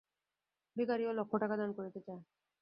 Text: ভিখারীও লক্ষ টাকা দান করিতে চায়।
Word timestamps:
ভিখারীও 0.75 1.11
লক্ষ 1.13 1.33
টাকা 1.37 1.55
দান 1.57 1.69
করিতে 1.73 1.99
চায়। 1.99 2.21